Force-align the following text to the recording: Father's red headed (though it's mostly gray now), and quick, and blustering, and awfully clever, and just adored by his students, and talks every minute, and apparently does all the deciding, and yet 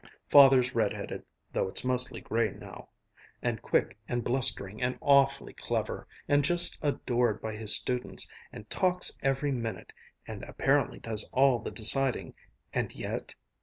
Father's 0.29 0.73
red 0.73 0.93
headed 0.93 1.23
(though 1.53 1.67
it's 1.67 1.85
mostly 1.85 2.21
gray 2.21 2.49
now), 2.49 2.89
and 3.43 3.61
quick, 3.61 3.99
and 4.07 4.23
blustering, 4.23 4.81
and 4.81 4.97
awfully 4.99 5.53
clever, 5.53 6.07
and 6.27 6.43
just 6.43 6.79
adored 6.81 7.39
by 7.39 7.53
his 7.55 7.75
students, 7.75 8.27
and 8.51 8.67
talks 8.67 9.15
every 9.21 9.51
minute, 9.51 9.93
and 10.25 10.41
apparently 10.45 10.97
does 10.97 11.29
all 11.31 11.59
the 11.59 11.69
deciding, 11.69 12.33
and 12.73 12.95
yet 12.95 13.35